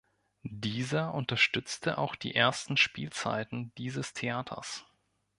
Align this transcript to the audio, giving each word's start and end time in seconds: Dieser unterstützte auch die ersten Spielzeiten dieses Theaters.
Dieser 0.41 1.13
unterstützte 1.13 1.99
auch 1.99 2.15
die 2.15 2.33
ersten 2.33 2.75
Spielzeiten 2.75 3.71
dieses 3.77 4.13
Theaters. 4.13 4.83